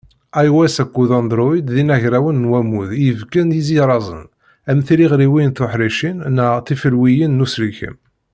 IOS 0.45 0.75
akked 0.83 1.09
Androïd 1.19 1.65
d 1.75 1.75
inagrawen 1.81 2.41
n 2.45 2.49
wammud 2.51 2.89
i 2.93 2.97
ibenken 3.09 3.55
izirazen, 3.59 4.23
am 4.71 4.79
tiliɣriwin 4.85 5.51
tuḥricin 5.57 6.17
neɣ 6.35 6.51
tifelwiyin 6.65 7.35
n 7.37 7.43
uselkem. 7.45 7.97